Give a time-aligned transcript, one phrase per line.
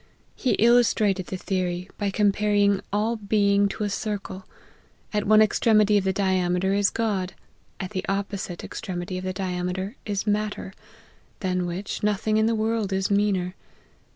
[0.35, 4.47] He illustrated the theory, by comparing all being to a circle:
[5.13, 7.33] at one extremity of the diame ter is God,
[7.79, 10.73] at the opposite extremity of the diame ter is matter,
[11.41, 13.53] than which, nothing in the world is meaner.